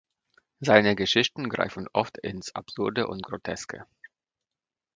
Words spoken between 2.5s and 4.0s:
Absurde und Groteske.